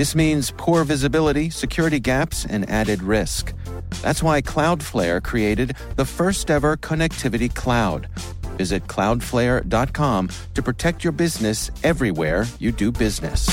This 0.00 0.14
means 0.14 0.50
poor 0.56 0.82
visibility, 0.84 1.50
security 1.50 2.00
gaps, 2.00 2.46
and 2.46 2.66
added 2.70 3.02
risk. 3.02 3.52
That's 4.00 4.22
why 4.22 4.40
Cloudflare 4.40 5.22
created 5.22 5.76
the 5.96 6.06
first 6.06 6.50
ever 6.50 6.78
connectivity 6.78 7.54
cloud. 7.54 8.08
Visit 8.56 8.86
cloudflare.com 8.86 10.30
to 10.54 10.62
protect 10.62 11.04
your 11.04 11.12
business 11.12 11.70
everywhere 11.84 12.46
you 12.58 12.72
do 12.72 12.90
business. 12.90 13.46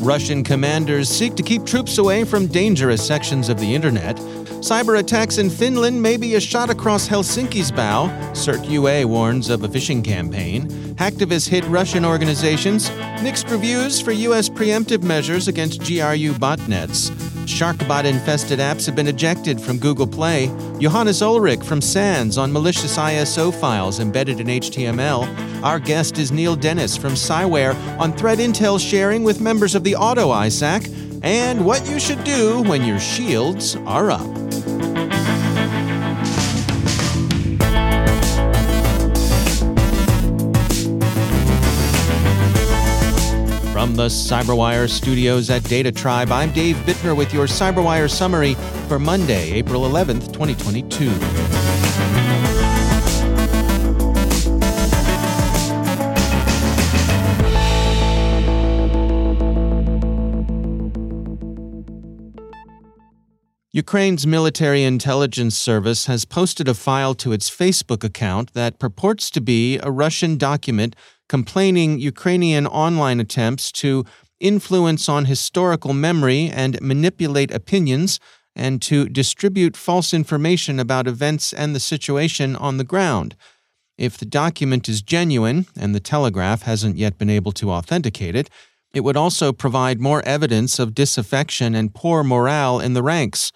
Russian 0.00 0.44
commanders 0.44 1.08
seek 1.08 1.34
to 1.34 1.42
keep 1.42 1.64
troops 1.64 1.98
away 1.98 2.22
from 2.22 2.46
dangerous 2.46 3.04
sections 3.04 3.48
of 3.48 3.58
the 3.58 3.74
internet. 3.74 4.20
Cyber 4.62 5.00
attacks 5.00 5.38
in 5.38 5.50
Finland 5.50 6.00
may 6.00 6.16
be 6.16 6.36
a 6.36 6.40
shot 6.40 6.70
across 6.70 7.08
Helsinki's 7.08 7.72
bow. 7.72 8.06
CERT 8.32 8.70
UA 8.70 9.08
warns 9.08 9.50
of 9.50 9.64
a 9.64 9.68
phishing 9.68 10.04
campaign. 10.04 10.68
Hacktivists 10.94 11.48
hit 11.48 11.64
Russian 11.64 12.04
organizations. 12.04 12.88
Mixed 13.24 13.50
reviews 13.50 14.00
for 14.00 14.12
U.S. 14.12 14.48
preemptive 14.48 15.02
measures 15.02 15.48
against 15.48 15.80
GRU 15.80 16.34
botnets. 16.34 17.10
Sharkbot 17.44 18.04
infested 18.04 18.60
apps 18.60 18.86
have 18.86 18.94
been 18.94 19.08
ejected 19.08 19.60
from 19.60 19.78
Google 19.78 20.06
Play. 20.06 20.46
Johannes 20.78 21.22
Ullrich 21.22 21.64
from 21.64 21.80
SANS 21.80 22.38
on 22.38 22.52
malicious 22.52 22.96
ISO 22.96 23.52
files 23.52 23.98
embedded 23.98 24.38
in 24.38 24.46
HTML. 24.46 25.64
Our 25.64 25.80
guest 25.80 26.18
is 26.18 26.30
Neal 26.30 26.54
Dennis 26.54 26.96
from 26.96 27.14
Cyware 27.14 27.74
on 27.98 28.12
threat 28.12 28.38
intel 28.38 28.78
sharing 28.78 29.24
with 29.24 29.40
members 29.40 29.74
of 29.74 29.82
the 29.82 29.96
Auto 29.96 30.30
ISAC 30.30 31.20
and 31.24 31.66
what 31.66 31.84
you 31.88 31.98
should 31.98 32.22
do 32.22 32.62
when 32.62 32.84
your 32.84 33.00
shields 33.00 33.74
are 33.86 34.12
up. 34.12 34.41
The 43.92 44.06
CyberWire 44.08 44.88
studios 44.88 45.50
at 45.50 45.62
Data 45.64 45.92
Tribe, 45.92 46.32
I'm 46.32 46.50
Dave 46.50 46.76
Bittner 46.76 47.14
with 47.14 47.34
your 47.34 47.44
CyberWire 47.44 48.10
summary 48.10 48.54
for 48.88 48.98
Monday, 48.98 49.52
April 49.52 49.82
11th, 49.82 50.32
2022. 50.32 51.10
Ukraine's 63.74 64.26
military 64.26 64.84
intelligence 64.84 65.56
service 65.56 66.06
has 66.06 66.24
posted 66.24 66.66
a 66.66 66.74
file 66.74 67.14
to 67.14 67.32
its 67.32 67.50
Facebook 67.50 68.04
account 68.04 68.54
that 68.54 68.78
purports 68.78 69.30
to 69.30 69.40
be 69.42 69.78
a 69.78 69.90
Russian 69.90 70.38
document 70.38 70.96
complaining 71.32 71.98
Ukrainian 71.98 72.66
online 72.66 73.18
attempts 73.18 73.72
to 73.72 74.04
influence 74.38 75.08
on 75.08 75.24
historical 75.24 75.94
memory 75.94 76.50
and 76.62 76.78
manipulate 76.82 77.50
opinions 77.50 78.20
and 78.54 78.82
to 78.82 79.08
distribute 79.08 79.74
false 79.74 80.12
information 80.12 80.78
about 80.78 81.08
events 81.08 81.54
and 81.54 81.74
the 81.74 81.80
situation 81.80 82.54
on 82.54 82.76
the 82.76 82.84
ground. 82.92 83.34
If 83.96 84.18
the 84.18 84.26
document 84.26 84.90
is 84.90 85.00
genuine, 85.00 85.64
and 85.74 85.94
the 85.94 86.00
Telegraph 86.00 86.62
hasn't 86.64 86.98
yet 86.98 87.16
been 87.16 87.30
able 87.30 87.52
to 87.52 87.70
authenticate 87.70 88.36
it, 88.36 88.50
it 88.92 89.00
would 89.00 89.16
also 89.16 89.54
provide 89.54 90.00
more 90.00 90.22
evidence 90.26 90.78
of 90.78 90.94
disaffection 90.94 91.74
and 91.74 91.94
poor 91.94 92.22
morale 92.22 92.78
in 92.78 92.92
the 92.92 93.02
ranks. 93.02 93.52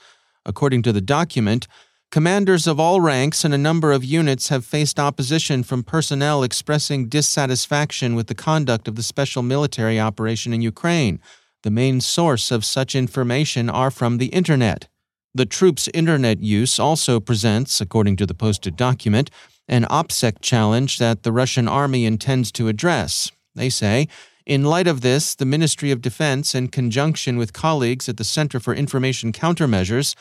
According 0.46 0.80
to 0.84 0.92
the 0.94 1.02
document, 1.02 1.68
commanders 2.10 2.66
of 2.66 2.80
all 2.80 3.00
ranks 3.00 3.44
and 3.44 3.52
a 3.52 3.58
number 3.58 3.92
of 3.92 4.04
units 4.04 4.48
have 4.48 4.64
faced 4.64 4.98
opposition 4.98 5.62
from 5.62 5.82
personnel 5.82 6.42
expressing 6.42 7.08
dissatisfaction 7.08 8.14
with 8.14 8.28
the 8.28 8.34
conduct 8.34 8.88
of 8.88 8.94
the 8.94 9.02
special 9.02 9.42
military 9.42 9.98
operation 9.98 10.52
in 10.52 10.62
Ukraine. 10.62 11.20
The 11.62 11.70
main 11.70 12.00
source 12.00 12.50
of 12.50 12.64
such 12.64 12.94
information 12.94 13.68
are 13.68 13.90
from 13.90 14.18
the 14.18 14.26
Internet. 14.26 14.88
The 15.34 15.46
troops' 15.46 15.88
Internet 15.92 16.40
use 16.40 16.78
also 16.78 17.20
presents, 17.20 17.80
according 17.80 18.16
to 18.16 18.26
the 18.26 18.34
posted 18.34 18.76
document, 18.76 19.30
an 19.68 19.84
OPSEC 19.84 20.40
challenge 20.40 20.98
that 20.98 21.24
the 21.24 21.32
Russian 21.32 21.68
army 21.68 22.04
intends 22.04 22.52
to 22.52 22.68
address. 22.68 23.32
They 23.54 23.68
say, 23.68 24.08
in 24.46 24.64
light 24.64 24.86
of 24.86 25.00
this, 25.00 25.34
the 25.34 25.44
Ministry 25.44 25.90
of 25.90 26.00
Defense, 26.00 26.54
in 26.54 26.68
conjunction 26.68 27.36
with 27.36 27.52
colleagues 27.52 28.08
at 28.08 28.16
the 28.16 28.22
Center 28.22 28.60
for 28.60 28.74
Information 28.74 29.32
Countermeasures, 29.32 30.14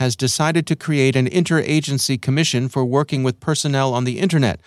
has 0.00 0.16
decided 0.16 0.66
to 0.66 0.74
create 0.74 1.14
an 1.14 1.28
interagency 1.28 2.20
commission 2.20 2.68
for 2.68 2.84
working 2.84 3.22
with 3.22 3.38
personnel 3.38 3.94
on 3.94 4.02
the 4.02 4.18
Internet, 4.18 4.60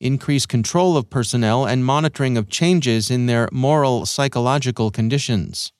increase 0.00 0.44
control 0.44 0.98
of 0.98 1.08
personnel, 1.08 1.64
and 1.64 1.84
monitoring 1.84 2.36
of 2.36 2.50
changes 2.50 3.10
in 3.10 3.24
their 3.24 3.48
moral 3.50 4.04
psychological 4.04 4.90
conditions. 4.90 5.72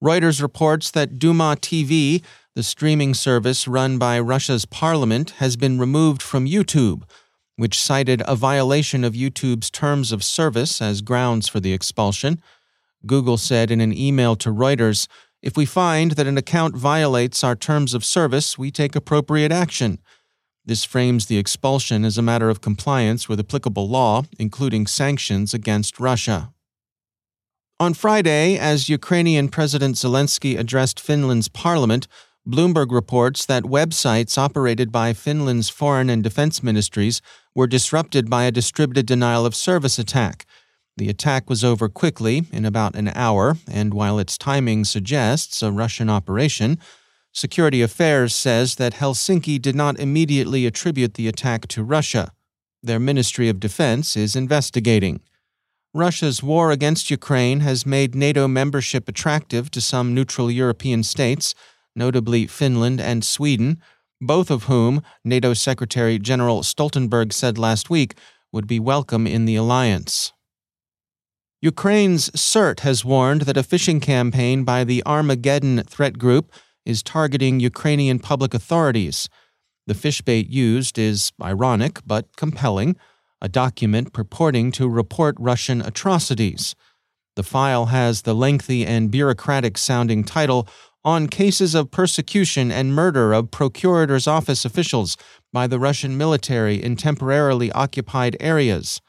Reuters 0.00 0.40
reports 0.40 0.92
that 0.92 1.18
Duma 1.18 1.56
TV, 1.60 2.22
the 2.54 2.62
streaming 2.62 3.14
service 3.14 3.66
run 3.66 3.98
by 3.98 4.20
Russia's 4.20 4.66
parliament, 4.66 5.30
has 5.38 5.56
been 5.56 5.80
removed 5.80 6.22
from 6.22 6.46
YouTube 6.46 7.02
which 7.56 7.80
cited 7.80 8.22
a 8.26 8.34
violation 8.34 9.04
of 9.04 9.14
YouTube's 9.14 9.70
terms 9.70 10.12
of 10.12 10.24
service 10.24 10.82
as 10.82 11.02
grounds 11.02 11.48
for 11.48 11.60
the 11.60 11.72
expulsion. 11.72 12.40
Google 13.06 13.36
said 13.36 13.70
in 13.70 13.80
an 13.80 13.96
email 13.96 14.34
to 14.36 14.50
Reuters 14.50 15.06
If 15.44 15.58
we 15.58 15.66
find 15.66 16.12
that 16.12 16.26
an 16.26 16.38
account 16.38 16.74
violates 16.74 17.44
our 17.44 17.54
terms 17.54 17.92
of 17.92 18.02
service, 18.02 18.56
we 18.56 18.70
take 18.70 18.96
appropriate 18.96 19.52
action. 19.52 19.98
This 20.64 20.86
frames 20.86 21.26
the 21.26 21.36
expulsion 21.36 22.02
as 22.02 22.16
a 22.16 22.22
matter 22.22 22.48
of 22.48 22.62
compliance 22.62 23.28
with 23.28 23.38
applicable 23.38 23.86
law, 23.86 24.22
including 24.38 24.86
sanctions 24.86 25.52
against 25.52 26.00
Russia. 26.00 26.54
On 27.78 27.92
Friday, 27.92 28.56
as 28.56 28.88
Ukrainian 28.88 29.50
President 29.50 29.96
Zelensky 29.96 30.58
addressed 30.58 30.98
Finland's 30.98 31.48
parliament, 31.48 32.08
Bloomberg 32.48 32.90
reports 32.90 33.44
that 33.44 33.64
websites 33.64 34.38
operated 34.38 34.90
by 34.90 35.12
Finland's 35.12 35.68
foreign 35.68 36.08
and 36.08 36.22
defense 36.22 36.62
ministries 36.62 37.20
were 37.54 37.66
disrupted 37.66 38.30
by 38.30 38.44
a 38.44 38.50
distributed 38.50 39.04
denial 39.04 39.44
of 39.44 39.54
service 39.54 39.98
attack. 39.98 40.46
The 40.96 41.08
attack 41.08 41.50
was 41.50 41.64
over 41.64 41.88
quickly, 41.88 42.44
in 42.52 42.64
about 42.64 42.94
an 42.94 43.08
hour, 43.14 43.56
and 43.68 43.92
while 43.92 44.18
its 44.18 44.38
timing 44.38 44.84
suggests 44.84 45.62
a 45.62 45.72
Russian 45.72 46.08
operation, 46.08 46.78
Security 47.32 47.82
Affairs 47.82 48.34
says 48.34 48.76
that 48.76 48.94
Helsinki 48.94 49.60
did 49.60 49.74
not 49.74 49.98
immediately 49.98 50.66
attribute 50.66 51.14
the 51.14 51.26
attack 51.26 51.66
to 51.68 51.82
Russia. 51.82 52.30
Their 52.80 53.00
Ministry 53.00 53.48
of 53.48 53.58
Defense 53.58 54.16
is 54.16 54.36
investigating. 54.36 55.20
Russia's 55.92 56.42
war 56.42 56.70
against 56.70 57.10
Ukraine 57.10 57.60
has 57.60 57.86
made 57.86 58.14
NATO 58.14 58.46
membership 58.46 59.08
attractive 59.08 59.70
to 59.72 59.80
some 59.80 60.14
neutral 60.14 60.50
European 60.50 61.02
states 61.02 61.54
notably 61.96 62.46
Finland 62.46 63.00
and 63.00 63.24
Sweden, 63.24 63.80
both 64.20 64.50
of 64.50 64.64
whom 64.64 65.02
NATO 65.24 65.54
Secretary 65.54 66.18
General 66.18 66.62
Stoltenberg 66.62 67.32
said 67.32 67.58
last 67.58 67.90
week 67.90 68.14
would 68.52 68.66
be 68.66 68.80
welcome 68.80 69.26
in 69.26 69.44
the 69.44 69.56
alliance. 69.56 70.32
Ukraine's 71.64 72.28
CERT 72.32 72.80
has 72.80 73.06
warned 73.06 73.42
that 73.46 73.56
a 73.56 73.62
phishing 73.62 74.02
campaign 74.02 74.64
by 74.64 74.84
the 74.84 75.02
Armageddon 75.06 75.82
threat 75.84 76.18
group 76.18 76.52
is 76.84 77.02
targeting 77.02 77.58
Ukrainian 77.58 78.18
public 78.18 78.52
authorities. 78.52 79.30
The 79.86 79.94
fishbait 79.94 80.50
used 80.50 80.98
is 80.98 81.32
ironic 81.42 82.00
but 82.04 82.26
compelling 82.36 82.96
a 83.40 83.48
document 83.48 84.12
purporting 84.12 84.72
to 84.72 84.86
report 84.86 85.36
Russian 85.38 85.80
atrocities. 85.80 86.74
The 87.34 87.42
file 87.42 87.86
has 87.86 88.22
the 88.22 88.34
lengthy 88.34 88.84
and 88.84 89.10
bureaucratic 89.10 89.78
sounding 89.78 90.22
title 90.22 90.68
on 91.02 91.28
cases 91.28 91.74
of 91.74 91.90
persecution 91.90 92.70
and 92.70 92.94
murder 92.94 93.32
of 93.32 93.50
procurator's 93.50 94.26
office 94.26 94.66
officials 94.66 95.16
by 95.50 95.66
the 95.66 95.78
Russian 95.78 96.18
military 96.18 96.82
in 96.82 96.96
temporarily 96.96 97.72
occupied 97.72 98.36
areas. 98.38 99.00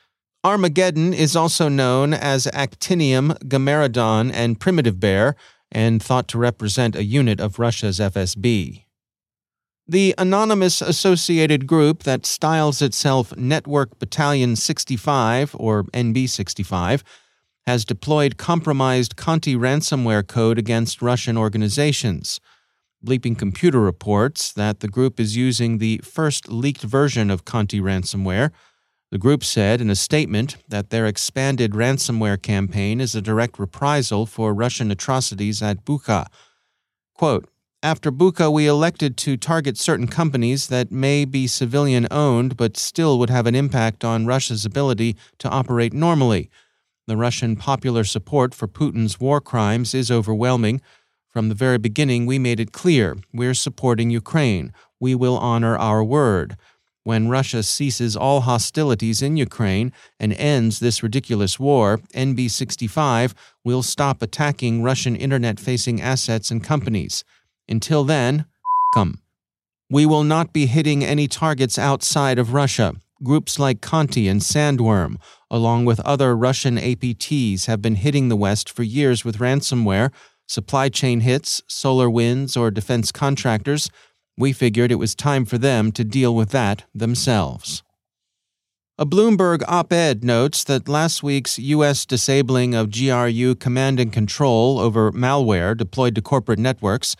Armageddon 0.45 1.11
is 1.11 1.35
also 1.35 1.67
known 1.69 2.13
as 2.13 2.45
Actinium, 2.53 3.35
Gamaredon, 3.45 4.31
and 4.31 4.59
Primitive 4.59 4.99
Bear, 4.99 5.35
and 5.71 6.03
thought 6.03 6.27
to 6.27 6.37
represent 6.37 6.95
a 6.95 7.03
unit 7.03 7.39
of 7.39 7.57
Russia's 7.57 7.99
FSB. 7.99 8.83
The 9.87 10.13
anonymous 10.19 10.83
associated 10.83 11.65
group 11.65 12.03
that 12.03 12.27
styles 12.27 12.83
itself 12.83 13.35
Network 13.35 13.97
Battalion 13.97 14.55
65 14.55 15.55
or 15.57 15.85
NB 15.85 16.29
65 16.29 17.03
has 17.65 17.83
deployed 17.83 18.37
compromised 18.37 19.15
Conti 19.15 19.55
ransomware 19.55 20.27
code 20.27 20.59
against 20.59 21.01
Russian 21.01 21.39
organizations. 21.39 22.39
Bleeping 23.03 23.35
Computer 23.35 23.79
reports 23.79 24.53
that 24.53 24.81
the 24.81 24.87
group 24.87 25.19
is 25.19 25.35
using 25.35 25.79
the 25.79 25.97
first 26.03 26.49
leaked 26.49 26.83
version 26.83 27.31
of 27.31 27.45
Conti 27.45 27.81
ransomware. 27.81 28.51
The 29.11 29.17
group 29.17 29.43
said 29.43 29.81
in 29.81 29.89
a 29.89 29.95
statement 29.95 30.57
that 30.67 30.89
their 30.89 31.05
expanded 31.05 31.71
ransomware 31.71 32.41
campaign 32.41 32.99
is 32.99 33.15
a 33.15 33.21
direct 33.21 33.59
reprisal 33.59 34.25
for 34.25 34.53
Russian 34.53 34.91
atrocities 34.91 35.61
at 35.61 35.85
Bucha. 35.85 36.25
Quote, 37.13 37.47
after 37.83 38.11
Bucha, 38.11 38.51
we 38.51 38.65
elected 38.65 39.15
to 39.17 39.37
target 39.37 39.77
certain 39.77 40.07
companies 40.07 40.69
that 40.69 40.91
may 40.91 41.23
be 41.23 41.45
civilian 41.45 42.07
owned 42.09 42.57
but 42.57 42.77
still 42.77 43.19
would 43.19 43.29
have 43.29 43.45
an 43.45 43.53
impact 43.53 44.03
on 44.03 44.25
Russia's 44.25 44.65
ability 44.65 45.15
to 45.37 45.49
operate 45.49 45.93
normally. 45.93 46.49
The 47.05 47.15
Russian 47.15 47.55
popular 47.55 48.03
support 48.03 48.55
for 48.55 48.67
Putin's 48.67 49.19
war 49.19 49.39
crimes 49.39 49.93
is 49.93 50.09
overwhelming. 50.09 50.81
From 51.29 51.49
the 51.49 51.53
very 51.53 51.77
beginning, 51.77 52.25
we 52.25 52.39
made 52.39 52.59
it 52.59 52.71
clear 52.71 53.17
we're 53.31 53.53
supporting 53.53 54.09
Ukraine. 54.09 54.73
We 54.99 55.13
will 55.13 55.37
honor 55.37 55.77
our 55.77 56.03
word. 56.03 56.57
When 57.05 57.27
Russia 57.27 57.61
ceases 57.61 58.15
all 58.15 58.41
hostilities 58.41 59.21
in 59.21 59.37
Ukraine 59.37 59.91
and 60.19 60.33
ends 60.33 60.79
this 60.79 61.03
ridiculous 61.03 61.59
war, 61.59 61.99
NB 62.15 62.49
65 62.49 63.35
will 63.63 63.83
stop 63.83 64.23
attacking 64.23 64.81
Russian 64.81 65.15
internet 65.15 65.59
facing 65.59 66.01
assets 66.01 66.49
and 66.49 66.63
companies. 66.63 67.23
Until 67.69 68.05
then, 68.05 68.45
come. 68.95 69.19
We 69.87 70.07
will 70.07 70.23
not 70.23 70.51
be 70.51 70.65
hitting 70.65 71.05
any 71.05 71.27
targets 71.27 71.77
outside 71.77 72.39
of 72.39 72.53
Russia. 72.53 72.95
Groups 73.23 73.59
like 73.59 73.81
Conti 73.81 74.27
and 74.27 74.41
Sandworm, 74.41 75.17
along 75.51 75.85
with 75.85 75.99
other 75.99 76.35
Russian 76.35 76.77
APTs, 76.77 77.67
have 77.67 77.83
been 77.83 77.95
hitting 77.95 78.29
the 78.29 78.35
West 78.35 78.67
for 78.67 78.81
years 78.81 79.23
with 79.23 79.37
ransomware, 79.37 80.11
supply 80.47 80.89
chain 80.89 81.19
hits, 81.19 81.61
SolarWinds, 81.69 82.59
or 82.59 82.71
defense 82.71 83.11
contractors. 83.11 83.91
We 84.37 84.53
figured 84.53 84.91
it 84.91 84.95
was 84.95 85.15
time 85.15 85.45
for 85.45 85.57
them 85.57 85.91
to 85.93 86.03
deal 86.03 86.35
with 86.35 86.49
that 86.49 86.83
themselves. 86.93 87.83
A 88.97 89.05
Bloomberg 89.05 89.61
op 89.67 89.91
ed 89.91 90.23
notes 90.23 90.63
that 90.63 90.87
last 90.87 91.21
week's 91.21 91.59
U.S. 91.59 92.05
disabling 92.05 92.73
of 92.73 92.91
GRU 92.91 93.55
command 93.55 93.99
and 93.99 94.11
control 94.11 94.79
over 94.79 95.11
malware 95.11 95.75
deployed 95.75 96.15
to 96.15 96.21
corporate 96.21 96.59
networks 96.59 97.15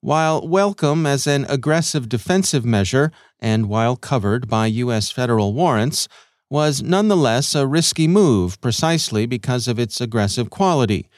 while 0.00 0.46
welcome 0.46 1.04
as 1.04 1.26
an 1.26 1.44
aggressive 1.48 2.08
defensive 2.08 2.64
measure 2.64 3.10
and 3.40 3.68
while 3.68 3.96
covered 3.96 4.46
by 4.46 4.66
U.S. 4.66 5.10
federal 5.10 5.52
warrants, 5.52 6.06
was 6.48 6.80
nonetheless 6.82 7.54
a 7.56 7.66
risky 7.66 8.06
move 8.06 8.60
precisely 8.60 9.26
because 9.26 9.66
of 9.66 9.80
its 9.80 10.00
aggressive 10.00 10.48
quality. 10.48 11.08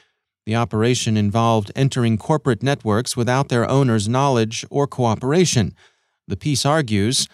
The 0.48 0.56
operation 0.56 1.18
involved 1.18 1.70
entering 1.76 2.16
corporate 2.16 2.62
networks 2.62 3.14
without 3.14 3.50
their 3.50 3.68
owners' 3.68 4.08
knowledge 4.08 4.64
or 4.70 4.86
cooperation. 4.86 5.74
The 6.26 6.38
piece 6.38 6.64
argues 6.64 7.28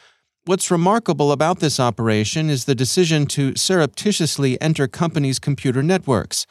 What's 0.47 0.69
remarkable 0.69 1.31
about 1.31 1.61
this 1.61 1.79
operation 1.79 2.51
is 2.51 2.65
the 2.65 2.75
decision 2.75 3.27
to 3.27 3.55
surreptitiously 3.55 4.61
enter 4.61 4.89
companies' 4.89 5.39
computer 5.39 5.81
networks. 5.81 6.45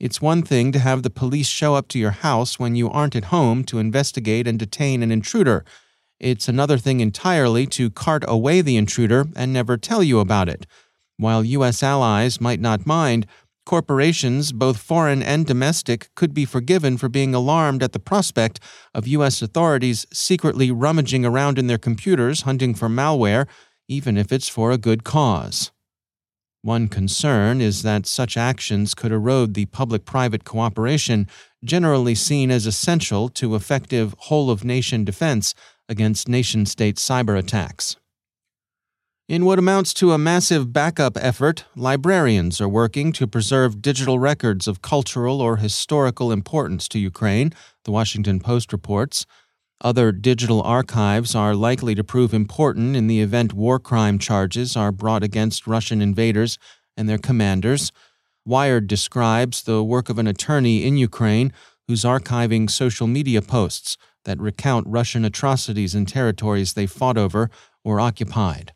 It's 0.00 0.20
one 0.20 0.42
thing 0.42 0.72
to 0.72 0.80
have 0.80 1.04
the 1.04 1.08
police 1.08 1.46
show 1.46 1.76
up 1.76 1.86
to 1.90 2.00
your 2.00 2.10
house 2.10 2.58
when 2.58 2.74
you 2.74 2.90
aren't 2.90 3.14
at 3.14 3.26
home 3.26 3.62
to 3.66 3.78
investigate 3.78 4.48
and 4.48 4.58
detain 4.58 5.04
an 5.04 5.12
intruder. 5.12 5.64
It's 6.18 6.48
another 6.48 6.78
thing 6.78 6.98
entirely 6.98 7.64
to 7.68 7.90
cart 7.90 8.24
away 8.26 8.60
the 8.60 8.76
intruder 8.76 9.26
and 9.36 9.52
never 9.52 9.76
tell 9.76 10.02
you 10.02 10.18
about 10.18 10.48
it. 10.48 10.66
While 11.16 11.44
U.S. 11.44 11.80
allies 11.80 12.40
might 12.40 12.58
not 12.58 12.86
mind, 12.86 13.24
corporations, 13.68 14.50
both 14.50 14.78
foreign 14.78 15.22
and 15.22 15.46
domestic, 15.46 16.08
could 16.16 16.34
be 16.34 16.44
forgiven 16.44 16.96
for 16.96 17.08
being 17.08 17.34
alarmed 17.34 17.82
at 17.82 17.92
the 17.92 18.00
prospect 18.00 18.58
of 18.94 19.06
U.S. 19.06 19.42
authorities 19.42 20.06
secretly 20.12 20.72
rummaging 20.72 21.24
around 21.24 21.58
in 21.58 21.66
their 21.68 21.78
computers 21.78 22.42
hunting 22.42 22.74
for 22.74 22.88
malware, 22.88 23.46
even 23.86 24.16
if 24.16 24.32
it's 24.32 24.48
for 24.48 24.72
a 24.72 24.78
good 24.78 25.04
cause. 25.04 25.70
One 26.62 26.88
concern 26.88 27.60
is 27.60 27.82
that 27.82 28.06
such 28.06 28.36
actions 28.36 28.94
could 28.94 29.12
erode 29.12 29.54
the 29.54 29.66
public 29.66 30.04
private 30.04 30.44
cooperation 30.44 31.28
generally 31.62 32.14
seen 32.14 32.50
as 32.50 32.66
essential 32.66 33.28
to 33.28 33.54
effective 33.54 34.14
whole 34.18 34.50
of 34.50 34.64
nation 34.64 35.04
defense 35.04 35.54
against 35.88 36.26
nation 36.26 36.66
state 36.66 36.96
cyber 36.96 37.38
attacks. 37.38 37.96
In 39.28 39.44
what 39.44 39.58
amounts 39.58 39.92
to 39.94 40.12
a 40.12 40.16
massive 40.16 40.72
backup 40.72 41.18
effort, 41.20 41.66
librarians 41.76 42.62
are 42.62 42.68
working 42.68 43.12
to 43.12 43.26
preserve 43.26 43.82
digital 43.82 44.18
records 44.18 44.66
of 44.66 44.80
cultural 44.80 45.42
or 45.42 45.58
historical 45.58 46.32
importance 46.32 46.88
to 46.88 46.98
Ukraine, 46.98 47.52
the 47.84 47.90
Washington 47.90 48.40
Post 48.40 48.72
reports. 48.72 49.26
Other 49.82 50.12
digital 50.12 50.62
archives 50.62 51.34
are 51.34 51.54
likely 51.54 51.94
to 51.94 52.02
prove 52.02 52.32
important 52.32 52.96
in 52.96 53.06
the 53.06 53.20
event 53.20 53.52
war 53.52 53.78
crime 53.78 54.18
charges 54.18 54.78
are 54.78 54.90
brought 54.90 55.22
against 55.22 55.66
Russian 55.66 56.00
invaders 56.00 56.58
and 56.96 57.06
their 57.06 57.18
commanders. 57.18 57.92
Wired 58.46 58.86
describes 58.86 59.62
the 59.62 59.84
work 59.84 60.08
of 60.08 60.18
an 60.18 60.26
attorney 60.26 60.86
in 60.86 60.96
Ukraine 60.96 61.52
who's 61.86 62.02
archiving 62.02 62.70
social 62.70 63.06
media 63.06 63.42
posts 63.42 63.98
that 64.24 64.40
recount 64.40 64.86
Russian 64.86 65.26
atrocities 65.26 65.94
in 65.94 66.06
territories 66.06 66.72
they 66.72 66.86
fought 66.86 67.18
over 67.18 67.50
or 67.84 68.00
occupied. 68.00 68.72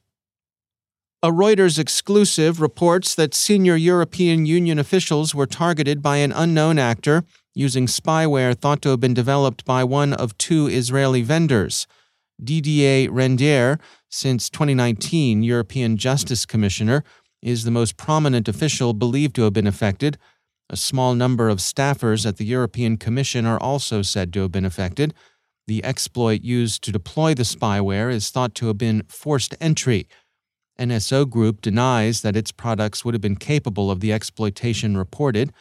A 1.24 1.30
Reuters 1.30 1.78
exclusive 1.78 2.60
reports 2.60 3.14
that 3.14 3.32
senior 3.32 3.76
European 3.76 4.44
Union 4.44 4.76
officials 4.80 5.36
were 5.36 5.46
targeted 5.46 6.02
by 6.02 6.16
an 6.16 6.32
unknown 6.32 6.80
actor 6.80 7.22
using 7.54 7.86
spyware 7.86 8.58
thought 8.58 8.82
to 8.82 8.88
have 8.88 8.98
been 8.98 9.14
developed 9.14 9.64
by 9.64 9.84
one 9.84 10.14
of 10.14 10.36
two 10.36 10.66
Israeli 10.66 11.22
vendors. 11.22 11.86
Didier 12.42 13.08
Reynders, 13.08 13.78
since 14.10 14.50
2019 14.50 15.44
European 15.44 15.96
Justice 15.96 16.44
Commissioner, 16.44 17.04
is 17.40 17.62
the 17.62 17.70
most 17.70 17.96
prominent 17.96 18.48
official 18.48 18.92
believed 18.92 19.36
to 19.36 19.42
have 19.42 19.52
been 19.52 19.68
affected. 19.68 20.18
A 20.70 20.76
small 20.76 21.14
number 21.14 21.48
of 21.48 21.58
staffers 21.58 22.26
at 22.26 22.38
the 22.38 22.46
European 22.46 22.96
Commission 22.96 23.46
are 23.46 23.62
also 23.62 24.02
said 24.02 24.32
to 24.32 24.40
have 24.40 24.50
been 24.50 24.64
affected. 24.64 25.14
The 25.68 25.84
exploit 25.84 26.42
used 26.42 26.82
to 26.82 26.90
deploy 26.90 27.34
the 27.34 27.44
spyware 27.44 28.12
is 28.12 28.30
thought 28.30 28.56
to 28.56 28.66
have 28.66 28.78
been 28.78 29.04
forced 29.06 29.54
entry. 29.60 30.08
NSO 30.78 31.28
Group 31.28 31.60
denies 31.60 32.22
that 32.22 32.36
its 32.36 32.52
products 32.52 33.04
would 33.04 33.14
have 33.14 33.20
been 33.20 33.36
capable 33.36 33.90
of 33.90 34.00
the 34.00 34.12
exploitation 34.12 34.96
reported. 34.96 35.52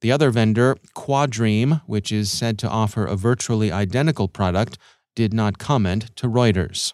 The 0.00 0.12
other 0.12 0.30
vendor, 0.30 0.76
Quadream, 0.94 1.82
which 1.86 2.10
is 2.10 2.30
said 2.30 2.58
to 2.58 2.68
offer 2.68 3.06
a 3.06 3.16
virtually 3.16 3.70
identical 3.70 4.28
product, 4.28 4.78
did 5.14 5.32
not 5.32 5.58
comment 5.58 6.14
to 6.16 6.28
Reuters. 6.28 6.92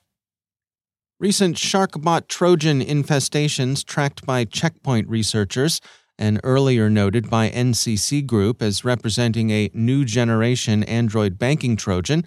Recent 1.19 1.57
SharkBot 1.57 2.27
Trojan 2.27 2.81
infestations 2.81 3.85
tracked 3.85 4.27
by 4.27 4.45
Checkpoint 4.45 5.09
researchers 5.09 5.81
and 6.19 6.41
earlier 6.45 6.91
noted 6.91 7.31
by 7.31 7.49
NCC 7.51 8.27
Group 8.27 8.61
as 8.61 8.85
representing 8.85 9.51
a 9.51 9.71
new 9.73 10.05
generation 10.05 10.83
Android 10.85 11.39
banking 11.39 11.77
Trojan 11.77 12.25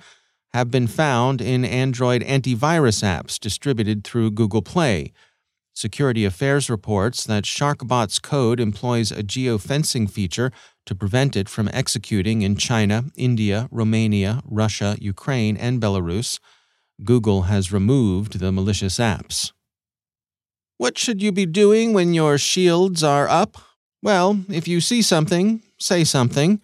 have 0.55 0.71
been 0.71 0.87
found 0.87 1.41
in 1.41 1.65
Android 1.65 2.21
antivirus 2.21 3.03
apps 3.03 3.37
distributed 3.37 4.05
through 4.05 4.31
Google 4.31 4.61
Play. 4.61 5.11
Security 5.73 6.23
Affairs 6.23 6.69
reports 6.69 7.25
that 7.25 7.43
SharkBot's 7.43 8.19
code 8.19 8.61
employs 8.61 9.11
a 9.11 9.21
geofencing 9.21 10.09
feature 10.09 10.53
to 10.85 10.95
prevent 10.95 11.35
it 11.35 11.49
from 11.49 11.69
executing 11.73 12.41
in 12.41 12.55
China, 12.55 13.03
India, 13.17 13.67
Romania, 13.69 14.41
Russia, 14.45 14.95
Ukraine, 15.01 15.57
and 15.57 15.81
Belarus. 15.81 16.39
Google 17.03 17.41
has 17.51 17.73
removed 17.73 18.39
the 18.39 18.53
malicious 18.53 18.97
apps. 18.97 19.51
What 20.77 20.97
should 20.97 21.21
you 21.21 21.33
be 21.33 21.45
doing 21.45 21.91
when 21.91 22.13
your 22.13 22.37
shields 22.37 23.03
are 23.03 23.27
up? 23.27 23.57
Well, 24.01 24.39
if 24.47 24.69
you 24.69 24.79
see 24.79 25.01
something, 25.01 25.63
say 25.77 26.05
something. 26.05 26.61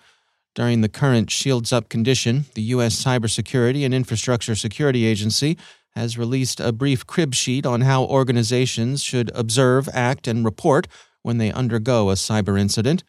During 0.54 0.82
the 0.82 0.90
current 0.90 1.32
shields 1.32 1.72
up 1.72 1.88
condition, 1.88 2.46
the 2.56 2.62
U.S. 2.74 3.02
Cybersecurity 3.02 3.86
and 3.86 3.94
Infrastructure 3.94 4.54
Security 4.54 5.06
Agency 5.06 5.58
has 5.96 6.18
released 6.18 6.60
a 6.60 6.74
brief 6.74 7.08
crib 7.08 7.34
sheet 7.34 7.66
on 7.66 7.82
how 7.82 8.04
organizations 8.04 9.02
should 9.02 9.32
observe, 9.34 9.88
act, 9.94 10.28
and 10.28 10.44
report 10.44 10.88
when 11.22 11.38
they 11.38 11.54
undergo 11.54 12.10
a 12.10 12.16
cyber 12.16 12.60
incident. 12.60 13.04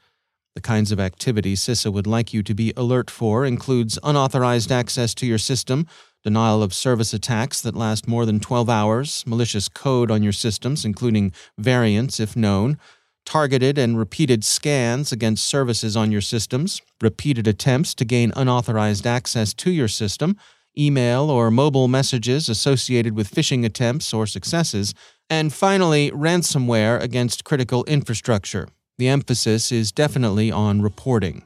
The 0.55 0.61
kinds 0.61 0.93
of 0.93 1.01
activities 1.01 1.61
CISA 1.61 1.93
would 1.93 2.07
like 2.07 2.33
you 2.33 2.43
to 2.45 2.55
be 2.55 2.73
alert 2.77 3.11
for 3.11 3.45
includes 3.45 3.99
unauthorized 4.05 4.71
access 4.71 5.13
to 5.15 5.27
your 5.27 5.39
system, 5.39 5.87
denial 6.23 6.63
of 6.63 6.75
service 6.75 7.13
attacks 7.13 7.61
that 7.63 7.75
last 7.75 8.07
more 8.07 8.25
than 8.25 8.39
12 8.39 8.69
hours, 8.69 9.25
malicious 9.27 9.69
code 9.69 10.11
on 10.11 10.23
your 10.23 10.33
systems, 10.33 10.85
including 10.85 11.33
variants 11.59 12.21
if 12.21 12.37
known, 12.37 12.79
targeted 13.25 13.79
and 13.79 13.99
repeated 13.99 14.45
scans 14.45 15.13
against 15.13 15.47
services 15.47 15.97
on 15.97 16.13
your 16.13 16.21
systems, 16.21 16.83
repeated 17.01 17.47
attempts 17.47 17.95
to 17.95 18.05
gain 18.05 18.33
unauthorized 18.37 19.07
access 19.07 19.55
to 19.55 19.71
your 19.71 19.89
system, 19.89 20.37
email 20.79 21.31
or 21.31 21.51
mobile 21.51 21.89
messages 21.89 22.49
associated 22.49 23.15
with 23.15 23.31
phishing 23.31 23.65
attempts 23.65 24.13
or 24.13 24.27
successes, 24.27 24.95
and 25.29 25.53
finally, 25.53 26.11
ransomware 26.11 27.01
against 27.01 27.45
critical 27.45 27.85
infrastructure. 27.85 28.69
The 28.99 29.09
emphasis 29.09 29.73
is 29.73 29.91
definitely 29.91 30.51
on 30.51 30.83
reporting. 30.83 31.45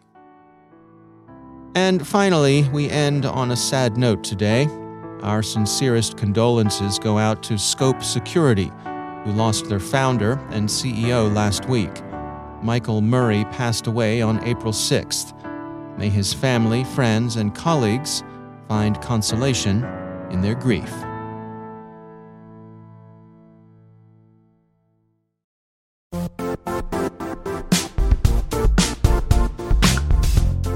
And 1.77 2.07
finally, 2.07 2.63
we 2.71 2.89
end 2.89 3.27
on 3.27 3.51
a 3.51 3.57
sad 3.57 3.97
note 3.97 4.25
today. 4.25 4.67
Our 5.23 5.43
sincerest 5.43 6.17
condolences 6.17 6.99
go 6.99 7.19
out 7.19 7.43
to 7.45 7.59
Scope 7.59 8.03
Security, 8.03 8.71
who 9.27 9.33
lost 9.33 9.69
their 9.69 9.81
founder 9.81 10.39
and 10.51 10.69
CEO 10.69 11.35
last 11.35 11.69
week. 11.69 11.91
Michael 12.63 13.01
Murray 13.01 13.45
passed 13.47 13.89
away 13.89 14.23
on 14.23 14.43
April 14.45 14.73
6th. 14.73 15.35
May 15.99 16.09
his 16.09 16.33
family, 16.33 16.85
friends, 16.85 17.35
and 17.35 17.53
colleagues 17.53 18.23
find 18.69 19.03
consolation 19.03 19.85
in 20.31 20.43
their 20.43 20.55
grief. 20.55 20.93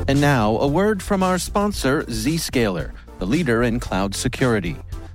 And 0.08 0.20
now, 0.20 0.56
a 0.58 0.66
word 0.66 1.04
from 1.04 1.22
our 1.22 1.38
sponsor, 1.38 2.02
Zscaler, 2.02 2.94
the 3.20 3.26
leader 3.26 3.62
in 3.62 3.78
cloud 3.78 4.16
security. 4.16 4.76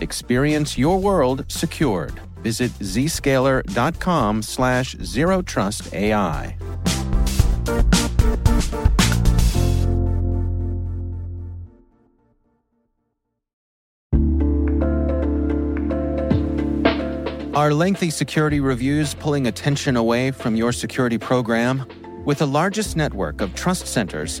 Experience 0.00 0.78
your 0.78 0.98
world 0.98 1.44
secured. 1.48 2.20
Visit 2.42 2.70
zscaler.com 2.72 4.42
slash 4.42 4.96
zerotrustai. 4.96 6.56
Are 17.54 17.74
lengthy 17.74 18.10
security 18.10 18.58
reviews 18.60 19.12
pulling 19.12 19.46
attention 19.46 19.96
away 19.96 20.30
from 20.30 20.56
your 20.56 20.72
security 20.72 21.18
program? 21.18 21.84
With 22.24 22.38
the 22.38 22.46
largest 22.46 22.96
network 22.96 23.40
of 23.40 23.54
trust 23.54 23.86
centers, 23.86 24.40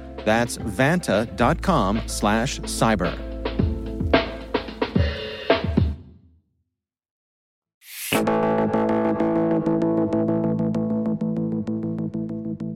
That's 0.25 0.57
vanta.com 0.57 2.03
slash 2.07 2.59
cyber. 2.61 3.31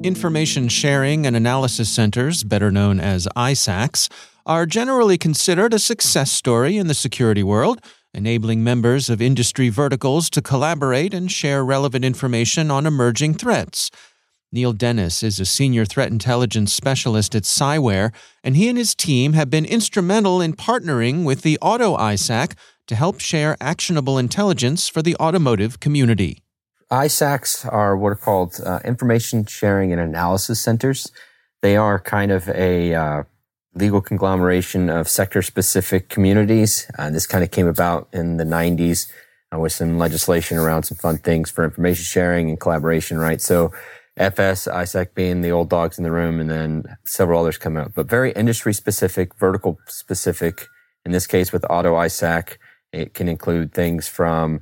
Information 0.05 0.67
sharing 0.67 1.25
and 1.25 1.35
analysis 1.35 1.89
centers, 1.89 2.43
better 2.43 2.69
known 2.69 2.99
as 2.99 3.27
ISACs, 3.35 4.07
are 4.45 4.67
generally 4.67 5.17
considered 5.17 5.73
a 5.73 5.79
success 5.79 6.31
story 6.31 6.77
in 6.77 6.85
the 6.85 6.93
security 6.93 7.41
world, 7.41 7.81
enabling 8.13 8.63
members 8.63 9.09
of 9.09 9.19
industry 9.19 9.69
verticals 9.69 10.29
to 10.29 10.43
collaborate 10.43 11.11
and 11.11 11.31
share 11.31 11.65
relevant 11.65 12.05
information 12.05 12.69
on 12.69 12.85
emerging 12.85 13.33
threats. 13.33 13.89
Neal 14.55 14.71
Dennis 14.71 15.21
is 15.21 15.37
a 15.37 15.45
senior 15.45 15.83
threat 15.83 16.09
intelligence 16.09 16.73
specialist 16.73 17.35
at 17.35 17.43
Cyware, 17.43 18.13
and 18.41 18.55
he 18.55 18.69
and 18.69 18.77
his 18.77 18.95
team 18.95 19.33
have 19.33 19.49
been 19.49 19.65
instrumental 19.65 20.39
in 20.39 20.53
partnering 20.53 21.25
with 21.25 21.41
the 21.41 21.59
Auto 21.61 21.97
ISAC 21.97 22.53
to 22.87 22.95
help 22.95 23.19
share 23.19 23.57
actionable 23.59 24.17
intelligence 24.17 24.87
for 24.87 25.01
the 25.01 25.13
automotive 25.17 25.81
community. 25.81 26.41
ISACs 26.89 27.69
are 27.69 27.97
what 27.97 28.13
are 28.13 28.15
called 28.15 28.61
uh, 28.65 28.79
information 28.85 29.45
sharing 29.45 29.91
and 29.91 29.99
analysis 29.99 30.61
centers. 30.61 31.11
They 31.61 31.75
are 31.75 31.99
kind 31.99 32.31
of 32.31 32.47
a 32.47 32.93
uh, 32.93 33.23
legal 33.73 33.99
conglomeration 33.99 34.89
of 34.89 35.09
sector 35.09 35.41
specific 35.41 36.07
communities. 36.07 36.89
Uh, 36.97 37.09
this 37.09 37.27
kind 37.27 37.43
of 37.43 37.51
came 37.51 37.67
about 37.67 38.07
in 38.13 38.37
the 38.37 38.45
90s 38.45 39.11
uh, 39.53 39.59
with 39.59 39.73
some 39.73 39.97
legislation 39.97 40.57
around 40.57 40.83
some 40.83 40.97
fun 40.97 41.17
things 41.17 41.51
for 41.51 41.65
information 41.65 42.05
sharing 42.05 42.49
and 42.49 42.57
collaboration, 42.57 43.17
right? 43.17 43.41
So 43.41 43.73
FS, 44.17 44.67
ISAC 44.67 45.13
being 45.13 45.41
the 45.41 45.51
old 45.51 45.69
dogs 45.69 45.97
in 45.97 46.03
the 46.03 46.11
room, 46.11 46.39
and 46.39 46.49
then 46.49 46.83
several 47.05 47.41
others 47.41 47.57
come 47.57 47.75
out, 47.75 47.93
but 47.93 48.07
very 48.07 48.31
industry 48.31 48.73
specific, 48.73 49.35
vertical 49.37 49.77
specific. 49.87 50.67
In 51.05 51.11
this 51.11 51.27
case, 51.27 51.51
with 51.51 51.65
Auto 51.69 51.95
ISAC, 51.95 52.57
it 52.91 53.13
can 53.13 53.27
include 53.27 53.73
things 53.73 54.07
from 54.07 54.61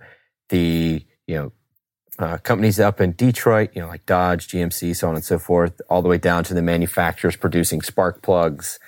the, 0.50 1.06
you 1.28 1.36
know, 1.36 1.52
uh, 2.20 2.38
companies 2.38 2.80
up 2.80 3.02
in 3.02 3.14
Detroit, 3.14 3.72
you 3.74 3.82
know, 3.82 3.88
like 3.88 4.06
Dodge, 4.06 4.48
GMC, 4.48 4.96
so 4.96 5.08
on 5.08 5.16
and 5.16 5.24
so 5.24 5.40
forth, 5.40 5.82
all 5.90 6.02
the 6.02 6.10
way 6.10 6.18
down 6.18 6.44
to 6.46 6.54
the 6.54 6.62
manufacturers 6.62 7.36
producing 7.36 7.82
spark 7.82 8.22
plugs 8.22 8.80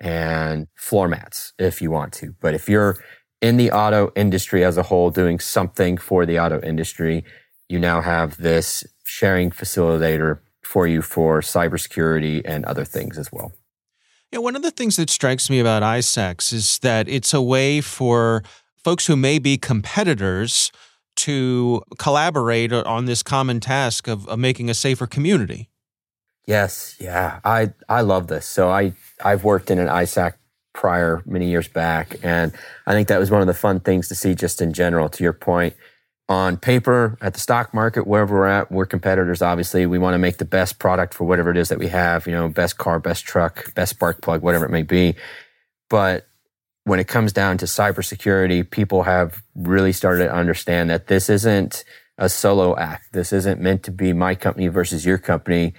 and 0.00 0.66
floor 0.74 1.08
mats 1.08 1.52
if 1.58 1.80
you 1.80 1.90
want 1.90 2.12
to. 2.14 2.34
But 2.40 2.54
if 2.54 2.68
you're 2.68 2.98
in 3.40 3.56
the 3.56 3.70
auto 3.70 4.12
industry 4.16 4.64
as 4.64 4.76
a 4.76 4.82
whole 4.82 5.10
doing 5.10 5.38
something 5.38 5.96
for 5.96 6.26
the 6.26 6.38
auto 6.38 6.60
industry, 6.60 7.24
you 7.68 7.78
now 7.78 8.02
have 8.02 8.36
this 8.36 8.84
sharing 9.14 9.48
facilitator 9.48 10.40
for 10.62 10.88
you 10.88 11.00
for 11.00 11.40
cybersecurity 11.40 12.42
and 12.44 12.64
other 12.64 12.84
things 12.84 13.16
as 13.16 13.30
well. 13.30 13.52
Yeah, 14.32 14.40
one 14.40 14.56
of 14.56 14.62
the 14.62 14.72
things 14.72 14.96
that 14.96 15.08
strikes 15.08 15.48
me 15.48 15.60
about 15.60 15.84
ISACs 15.84 16.52
is 16.52 16.80
that 16.80 17.08
it's 17.08 17.32
a 17.32 17.40
way 17.40 17.80
for 17.80 18.42
folks 18.82 19.06
who 19.06 19.14
may 19.14 19.38
be 19.38 19.56
competitors 19.56 20.72
to 21.16 21.80
collaborate 21.96 22.72
on 22.72 23.04
this 23.04 23.22
common 23.22 23.60
task 23.60 24.08
of, 24.08 24.26
of 24.26 24.40
making 24.40 24.68
a 24.68 24.74
safer 24.74 25.06
community. 25.06 25.68
Yes, 26.44 26.96
yeah, 26.98 27.38
I 27.44 27.72
I 27.88 28.00
love 28.00 28.26
this. 28.26 28.46
So 28.46 28.68
I 28.68 28.94
I've 29.24 29.44
worked 29.44 29.70
in 29.70 29.78
an 29.78 29.86
ISAC 29.86 30.34
prior 30.72 31.22
many 31.24 31.48
years 31.48 31.68
back, 31.68 32.16
and 32.24 32.52
I 32.84 32.92
think 32.92 33.06
that 33.08 33.20
was 33.20 33.30
one 33.30 33.40
of 33.40 33.46
the 33.46 33.54
fun 33.54 33.78
things 33.78 34.08
to 34.08 34.16
see 34.16 34.34
just 34.34 34.60
in 34.60 34.72
general. 34.72 35.08
To 35.08 35.22
your 35.22 35.32
point, 35.32 35.74
on 36.28 36.56
paper 36.56 37.18
at 37.20 37.34
the 37.34 37.40
stock 37.40 37.74
market 37.74 38.06
wherever 38.06 38.34
we're 38.34 38.46
at 38.46 38.72
we're 38.72 38.86
competitors 38.86 39.42
obviously. 39.42 39.84
We 39.84 39.98
want 39.98 40.14
to 40.14 40.18
make 40.18 40.38
the 40.38 40.46
best 40.46 40.78
product 40.78 41.12
for 41.12 41.24
whatever 41.24 41.50
it 41.50 41.56
is 41.56 41.68
that 41.68 41.78
we 41.78 41.88
have 41.88 42.26
you 42.26 42.32
know 42.32 42.48
best 42.48 42.78
car 42.78 42.98
best 42.98 43.24
truck 43.24 43.74
best 43.74 43.90
spark 43.90 44.22
plug 44.22 44.42
whatever 44.42 44.64
it 44.64 44.70
may 44.70 44.82
be. 44.82 45.16
But 45.90 46.26
when 46.84 46.98
it 46.98 47.08
comes 47.08 47.32
down 47.32 47.58
to 47.58 47.66
cybersecurity 47.66 48.68
people 48.68 49.02
have 49.02 49.42
really 49.54 49.92
started 49.92 50.24
to 50.24 50.34
understand 50.34 50.88
that 50.88 51.08
this 51.08 51.28
isn't 51.28 51.84
a 52.16 52.28
solo 52.28 52.76
act. 52.76 53.12
This 53.12 53.32
isn't 53.32 53.60
meant 53.60 53.82
to 53.82 53.90
be 53.90 54.12
my 54.12 54.34
company 54.34 54.68
versus 54.68 55.04
your 55.04 55.18
company. 55.18 55.74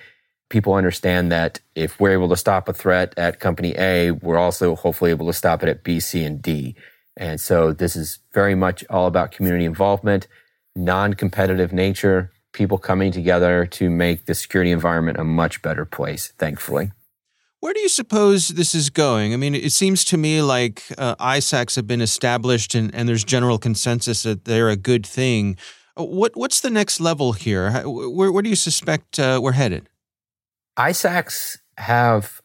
People 0.49 0.73
understand 0.73 1.31
that 1.31 1.59
if 1.75 1.99
we're 1.99 2.11
able 2.11 2.29
to 2.29 2.37
stop 2.37 2.67
a 2.67 2.73
threat 2.73 3.13
at 3.17 3.39
company 3.39 3.73
a 3.79 4.11
we're 4.11 4.37
also 4.37 4.75
hopefully 4.75 5.09
able 5.09 5.25
to 5.25 5.33
stop 5.33 5.63
it 5.63 5.69
at 5.69 5.83
b 5.83 5.99
c 5.99 6.23
and 6.23 6.41
d 6.41 6.75
and 7.17 7.39
so 7.39 7.71
this 7.71 7.95
is 7.95 8.19
very 8.33 8.55
much 8.55 8.83
all 8.89 9.07
about 9.07 9.31
community 9.31 9.65
involvement, 9.65 10.27
non-competitive 10.75 11.71
nature, 11.71 12.31
people 12.51 12.77
coming 12.77 13.11
together 13.11 13.65
to 13.65 13.89
make 13.89 14.25
the 14.25 14.33
security 14.33 14.71
environment 14.71 15.17
a 15.17 15.23
much 15.23 15.61
better 15.61 15.85
place, 15.85 16.33
thankfully. 16.37 16.91
Where 17.59 17.73
do 17.73 17.79
you 17.79 17.89
suppose 17.89 18.49
this 18.49 18.75
is 18.75 18.89
going? 18.89 19.33
I 19.33 19.37
mean, 19.37 19.55
it 19.55 19.71
seems 19.71 20.03
to 20.05 20.17
me 20.17 20.41
like 20.41 20.83
uh, 20.97 21.15
ISACs 21.15 21.75
have 21.75 21.87
been 21.87 22.01
established 22.01 22.75
and, 22.75 22.93
and 22.93 23.09
there's 23.09 23.23
general 23.23 23.57
consensus 23.57 24.23
that 24.23 24.45
they're 24.45 24.69
a 24.69 24.75
good 24.75 25.05
thing. 25.05 25.57
What 25.95 26.35
What's 26.35 26.61
the 26.61 26.69
next 26.69 26.99
level 26.99 27.33
here? 27.33 27.71
Where, 27.83 28.31
where 28.31 28.43
do 28.43 28.49
you 28.49 28.55
suspect 28.55 29.17
uh, 29.17 29.39
we're 29.41 29.53
headed? 29.53 29.89
ISACs 30.77 31.57
have 31.77 32.41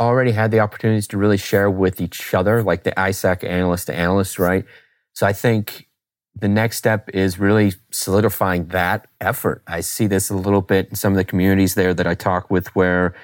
already 0.00 0.32
had 0.32 0.50
the 0.50 0.60
opportunities 0.60 1.06
to 1.08 1.18
really 1.18 1.36
share 1.36 1.70
with 1.70 2.00
each 2.00 2.34
other, 2.34 2.62
like 2.62 2.82
the 2.82 2.92
ISAC 2.92 3.44
analyst 3.44 3.86
to 3.86 3.94
analyst, 3.94 4.38
right? 4.38 4.64
So 5.12 5.26
I 5.26 5.32
think 5.32 5.88
the 6.34 6.48
next 6.48 6.78
step 6.78 7.08
is 7.10 7.38
really 7.38 7.74
solidifying 7.90 8.66
that 8.68 9.06
effort. 9.20 9.62
I 9.66 9.80
see 9.80 10.06
this 10.06 10.30
a 10.30 10.36
little 10.36 10.62
bit 10.62 10.88
in 10.88 10.96
some 10.96 11.12
of 11.12 11.16
the 11.16 11.24
communities 11.24 11.74
there 11.74 11.94
that 11.94 12.06
I 12.06 12.14
talk 12.14 12.50
with 12.50 12.74
where 12.74 13.14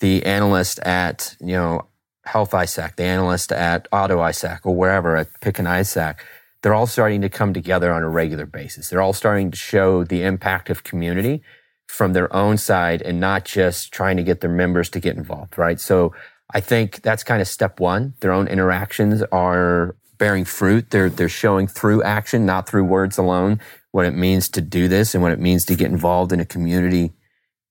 the 0.00 0.24
analyst 0.24 0.78
at, 0.80 1.36
you 1.40 1.54
know, 1.54 1.86
Health 2.24 2.52
ISAC, 2.52 2.96
the 2.96 3.04
analyst 3.04 3.52
at 3.52 3.86
Auto 3.92 4.18
ISAC 4.18 4.60
or 4.64 4.74
wherever 4.74 5.16
at 5.16 5.28
Pick 5.40 5.58
an 5.58 5.66
ISAC, 5.66 6.16
they're 6.62 6.72
all 6.72 6.86
starting 6.86 7.20
to 7.20 7.28
come 7.28 7.52
together 7.52 7.92
on 7.92 8.02
a 8.02 8.08
regular 8.08 8.46
basis. 8.46 8.88
They're 8.88 9.02
all 9.02 9.12
starting 9.12 9.50
to 9.50 9.56
show 9.56 10.04
the 10.04 10.22
impact 10.22 10.70
of 10.70 10.84
community 10.84 11.42
from 11.88 12.12
their 12.12 12.34
own 12.34 12.56
side 12.56 13.02
and 13.02 13.20
not 13.20 13.44
just 13.44 13.92
trying 13.92 14.16
to 14.16 14.22
get 14.22 14.40
their 14.40 14.50
members 14.50 14.88
to 14.90 15.00
get 15.00 15.16
involved, 15.16 15.56
right? 15.58 15.78
So 15.78 16.14
I 16.52 16.60
think 16.60 17.02
that's 17.02 17.22
kind 17.22 17.40
of 17.40 17.48
step 17.48 17.80
one. 17.80 18.14
Their 18.20 18.32
own 18.32 18.48
interactions 18.48 19.22
are 19.32 19.96
bearing 20.18 20.44
fruit. 20.44 20.90
They're, 20.90 21.10
they're 21.10 21.28
showing 21.28 21.66
through 21.66 22.02
action, 22.02 22.46
not 22.46 22.68
through 22.68 22.84
words 22.84 23.18
alone, 23.18 23.60
what 23.92 24.06
it 24.06 24.14
means 24.14 24.48
to 24.50 24.60
do 24.60 24.88
this 24.88 25.14
and 25.14 25.22
what 25.22 25.32
it 25.32 25.40
means 25.40 25.64
to 25.66 25.76
get 25.76 25.90
involved 25.90 26.32
in 26.32 26.40
a 26.40 26.44
community, 26.44 27.12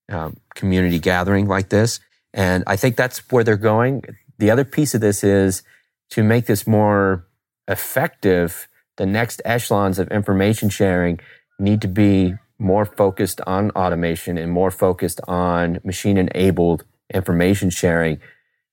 um, 0.09 0.37
community 0.55 0.99
gathering 0.99 1.47
like 1.47 1.69
this. 1.69 1.99
And 2.33 2.63
I 2.65 2.75
think 2.75 2.95
that's 2.95 3.19
where 3.31 3.43
they're 3.43 3.57
going. 3.57 4.03
The 4.37 4.51
other 4.51 4.65
piece 4.65 4.95
of 4.95 5.01
this 5.01 5.23
is 5.23 5.63
to 6.11 6.23
make 6.23 6.45
this 6.45 6.65
more 6.65 7.27
effective. 7.67 8.67
The 8.97 9.05
next 9.05 9.41
echelons 9.45 9.99
of 9.99 10.07
information 10.09 10.69
sharing 10.69 11.19
need 11.59 11.81
to 11.81 11.87
be 11.87 12.35
more 12.59 12.85
focused 12.85 13.41
on 13.47 13.71
automation 13.71 14.37
and 14.37 14.51
more 14.51 14.71
focused 14.71 15.19
on 15.27 15.79
machine 15.83 16.17
enabled 16.17 16.85
information 17.13 17.69
sharing 17.69 18.19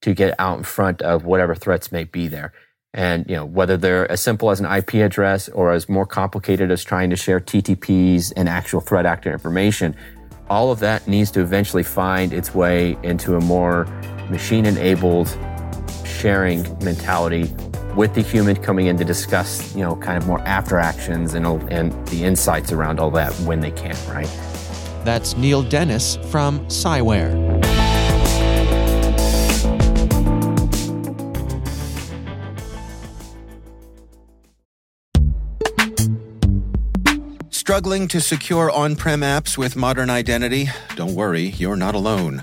to 0.03 0.15
get 0.15 0.35
out 0.39 0.59
in 0.59 0.65
front 0.65 1.03
of 1.03 1.25
whatever 1.25 1.55
threats 1.55 1.93
may 1.93 2.05
be 2.05 2.29
there. 2.29 2.53
And, 2.93 3.25
you 3.29 3.37
know, 3.37 3.45
whether 3.45 3.77
they're 3.77 4.11
as 4.11 4.21
simple 4.21 4.51
as 4.51 4.61
an 4.61 4.67
IP 4.67 4.95
address 4.95 5.49
or 5.49 5.73
as 5.73 5.89
more 5.89 6.07
complicated 6.07 6.71
as 6.71 6.83
trying 6.83 7.11
to 7.11 7.17
share 7.17 7.39
TTPs 7.39 8.33
and 8.37 8.49
actual 8.49 8.81
threat 8.81 9.07
actor 9.07 9.33
information, 9.33 9.95
all 10.49 10.73
of 10.73 10.81
that 10.81 11.07
needs 11.07 11.31
to 11.33 11.41
eventually 11.41 11.85
find 11.85 12.33
its 12.33 12.55
way 12.55 12.99
into 13.03 13.37
a 13.37 13.41
more 13.41 13.85
machine 14.29 14.67
enabled 14.67 15.29
sharing 16.05 16.63
mentality 16.85 17.55
with 17.97 18.15
the 18.15 18.23
human 18.23 18.57
coming 18.57 18.87
in 18.87 18.97
to 18.97 19.05
discuss, 19.05 19.75
you 19.75 19.83
know, 19.83 19.97
kind 19.97 20.17
of 20.17 20.27
more 20.27 20.41
after 20.41 20.79
actions 20.79 21.35
and, 21.35 21.47
and 21.73 22.09
the 22.09 22.25
insights 22.25 22.73
around 22.73 23.01
all 23.01 23.11
that 23.11 23.33
when 23.41 23.61
they 23.61 23.71
can, 23.71 23.97
right? 24.09 24.29
That's 25.05 25.37
Neal 25.37 25.63
Dennis 25.63 26.17
from 26.31 26.61
Cyware. 26.67 27.31
Struggling 37.51 38.09
to 38.09 38.21
secure 38.21 38.69
on 38.71 38.97
prem 38.97 39.21
apps 39.21 39.57
with 39.57 39.77
modern 39.77 40.11
identity? 40.11 40.69
Don't 40.97 41.15
worry, 41.15 41.51
you're 41.51 41.77
not 41.77 41.95
alone. 41.95 42.43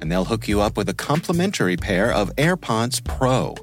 and 0.00 0.10
they'll 0.10 0.24
hook 0.24 0.48
you 0.48 0.60
up 0.60 0.76
with 0.76 0.88
a 0.88 0.94
complimentary 0.94 1.76
pair 1.76 2.12
of 2.12 2.34
AirPods 2.36 3.02
Pro. 3.04 3.54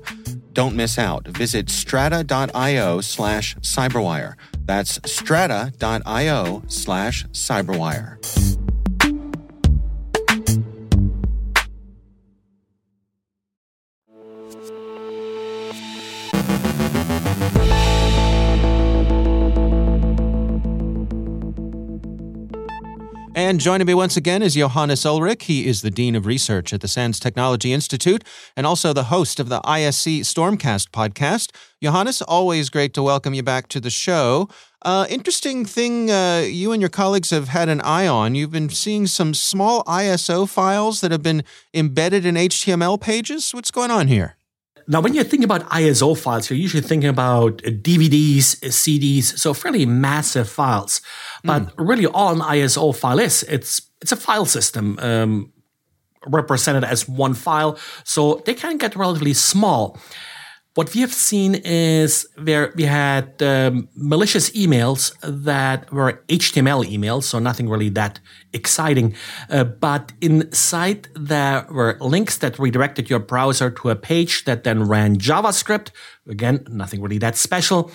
Don't 0.53 0.75
miss 0.75 0.97
out. 0.97 1.27
Visit 1.27 1.69
strata.io 1.69 3.01
slash 3.01 3.55
cyberwire. 3.57 4.35
That's 4.65 4.99
strata.io 5.09 6.63
slash 6.67 7.25
cyberwire. 7.27 8.50
And 23.51 23.59
joining 23.59 23.85
me 23.85 23.93
once 23.93 24.15
again 24.15 24.41
is 24.41 24.55
Johannes 24.55 25.03
Ullrich. 25.03 25.41
He 25.41 25.67
is 25.67 25.81
the 25.81 25.91
Dean 25.91 26.15
of 26.15 26.25
Research 26.25 26.71
at 26.71 26.79
the 26.79 26.87
SANS 26.87 27.19
Technology 27.19 27.73
Institute 27.73 28.23
and 28.55 28.65
also 28.65 28.93
the 28.93 29.11
host 29.15 29.41
of 29.41 29.49
the 29.49 29.59
ISC 29.63 30.21
Stormcast 30.21 30.91
podcast. 30.91 31.53
Johannes, 31.83 32.21
always 32.21 32.69
great 32.69 32.93
to 32.93 33.03
welcome 33.03 33.33
you 33.33 33.43
back 33.43 33.67
to 33.67 33.81
the 33.81 33.89
show. 33.89 34.47
Uh, 34.83 35.05
interesting 35.09 35.65
thing 35.65 36.09
uh, 36.09 36.45
you 36.47 36.71
and 36.71 36.81
your 36.81 36.89
colleagues 36.89 37.31
have 37.31 37.49
had 37.49 37.67
an 37.67 37.81
eye 37.81 38.07
on. 38.07 38.35
You've 38.35 38.53
been 38.53 38.69
seeing 38.69 39.05
some 39.05 39.33
small 39.33 39.83
ISO 39.83 40.47
files 40.47 41.01
that 41.01 41.11
have 41.11 41.21
been 41.21 41.43
embedded 41.73 42.25
in 42.25 42.35
HTML 42.35 43.01
pages. 43.01 43.53
What's 43.53 43.69
going 43.69 43.91
on 43.91 44.07
here? 44.07 44.37
Now, 44.91 44.99
when 44.99 45.13
you're 45.13 45.23
thinking 45.23 45.45
about 45.45 45.69
ISO 45.69 46.17
files, 46.17 46.49
you're 46.49 46.59
usually 46.59 46.83
thinking 46.83 47.09
about 47.09 47.59
DVDs, 47.59 48.59
CDs, 48.59 49.23
so 49.37 49.53
fairly 49.53 49.85
massive 49.85 50.49
files. 50.49 50.99
But 51.45 51.61
mm. 51.61 51.71
really, 51.77 52.07
all 52.07 52.33
an 52.33 52.41
ISO 52.41 52.93
file 52.93 53.19
is 53.19 53.43
it's 53.43 53.81
it's 54.01 54.11
a 54.11 54.17
file 54.17 54.45
system 54.45 54.99
um, 54.99 55.53
represented 56.27 56.83
as 56.83 57.07
one 57.07 57.35
file, 57.35 57.79
so 58.03 58.41
they 58.45 58.53
can 58.53 58.75
get 58.77 58.97
relatively 58.97 59.33
small. 59.33 59.97
What 60.73 60.93
we 60.95 61.01
have 61.01 61.13
seen 61.13 61.55
is 61.55 62.25
where 62.41 62.71
we 62.77 62.83
had 62.83 63.43
um, 63.43 63.89
malicious 63.93 64.49
emails 64.51 65.11
that 65.21 65.91
were 65.91 66.23
HTML 66.29 66.85
emails, 66.85 67.23
so 67.23 67.39
nothing 67.39 67.67
really 67.67 67.89
that 67.89 68.21
exciting. 68.53 69.13
Uh, 69.49 69.65
but 69.65 70.13
inside 70.21 71.09
there 71.13 71.67
were 71.69 71.97
links 71.99 72.37
that 72.37 72.57
redirected 72.57 73.09
your 73.09 73.19
browser 73.19 73.69
to 73.69 73.89
a 73.89 73.97
page 73.97 74.45
that 74.45 74.63
then 74.63 74.87
ran 74.87 75.17
JavaScript. 75.17 75.89
Again, 76.25 76.63
nothing 76.69 77.01
really 77.01 77.17
that 77.17 77.35
special. 77.35 77.91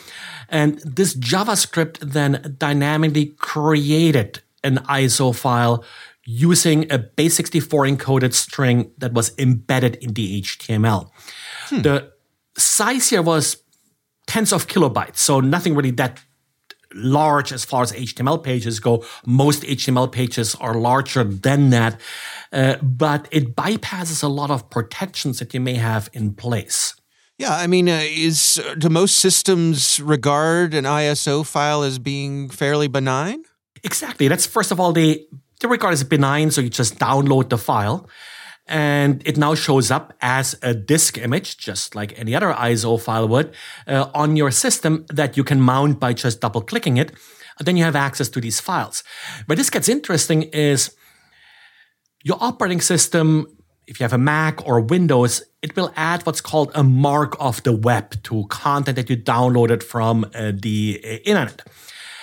And 0.50 0.78
this 0.80 1.16
JavaScript 1.16 1.98
then 2.00 2.56
dynamically 2.58 3.26
created 3.38 4.42
an 4.62 4.80
ISO 4.80 5.34
file 5.34 5.82
using 6.26 6.92
a 6.92 6.98
base64 6.98 7.96
encoded 7.96 8.34
string 8.34 8.90
that 8.98 9.14
was 9.14 9.32
embedded 9.38 9.94
in 9.96 10.12
the 10.12 10.42
HTML. 10.42 11.08
Hmm. 11.70 11.80
The 11.80 12.15
size 12.56 13.10
here 13.10 13.22
was 13.22 13.56
tens 14.26 14.52
of 14.52 14.66
kilobytes, 14.66 15.18
so 15.18 15.40
nothing 15.40 15.74
really 15.74 15.92
that 15.92 16.20
large 16.94 17.52
as 17.52 17.64
far 17.64 17.82
as 17.82 17.92
HTML 17.92 18.42
pages 18.42 18.80
go. 18.80 19.04
Most 19.24 19.62
HTML 19.62 20.10
pages 20.10 20.54
are 20.56 20.74
larger 20.74 21.24
than 21.24 21.70
that, 21.70 22.00
uh, 22.52 22.76
but 22.76 23.28
it 23.30 23.54
bypasses 23.54 24.22
a 24.22 24.28
lot 24.28 24.50
of 24.50 24.70
protections 24.70 25.38
that 25.38 25.52
you 25.54 25.60
may 25.60 25.74
have 25.74 26.08
in 26.12 26.34
place. 26.34 26.94
Yeah, 27.38 27.54
I 27.54 27.66
mean, 27.66 27.88
uh, 27.88 28.00
is 28.02 28.62
uh, 28.64 28.74
do 28.76 28.88
most 28.88 29.16
systems 29.16 30.00
regard 30.00 30.72
an 30.72 30.84
ISO 30.84 31.44
file 31.44 31.82
as 31.82 31.98
being 31.98 32.48
fairly 32.48 32.88
benign? 32.88 33.44
Exactly. 33.84 34.28
That's 34.28 34.46
first 34.46 34.72
of 34.72 34.80
all 34.80 34.92
they 34.92 35.26
they 35.60 35.68
regard 35.68 35.92
as 35.92 36.02
benign, 36.02 36.50
so 36.50 36.62
you 36.62 36.70
just 36.70 36.98
download 36.98 37.50
the 37.50 37.58
file 37.58 38.08
and 38.68 39.22
it 39.26 39.36
now 39.36 39.54
shows 39.54 39.90
up 39.90 40.12
as 40.20 40.58
a 40.62 40.74
disk 40.74 41.18
image, 41.18 41.56
just 41.56 41.94
like 41.94 42.18
any 42.18 42.34
other 42.34 42.52
ISO 42.52 43.00
file 43.00 43.28
would, 43.28 43.54
uh, 43.86 44.10
on 44.14 44.36
your 44.36 44.50
system 44.50 45.06
that 45.08 45.36
you 45.36 45.44
can 45.44 45.60
mount 45.60 46.00
by 46.00 46.12
just 46.12 46.40
double 46.40 46.60
clicking 46.60 46.96
it. 46.96 47.12
And 47.58 47.66
then 47.66 47.76
you 47.76 47.84
have 47.84 47.96
access 47.96 48.28
to 48.30 48.40
these 48.40 48.60
files. 48.60 49.02
Where 49.46 49.56
this 49.56 49.70
gets 49.70 49.88
interesting 49.88 50.42
is 50.42 50.94
your 52.24 52.36
operating 52.40 52.80
system, 52.80 53.46
if 53.86 54.00
you 54.00 54.04
have 54.04 54.12
a 54.12 54.18
Mac 54.18 54.66
or 54.66 54.80
Windows, 54.80 55.42
it 55.62 55.76
will 55.76 55.92
add 55.96 56.26
what's 56.26 56.40
called 56.40 56.72
a 56.74 56.82
mark 56.82 57.36
of 57.38 57.62
the 57.62 57.72
web 57.72 58.20
to 58.24 58.46
content 58.48 58.96
that 58.96 59.08
you 59.08 59.16
downloaded 59.16 59.82
from 59.82 60.24
uh, 60.34 60.52
the 60.54 61.00
uh, 61.04 61.08
internet. 61.24 61.62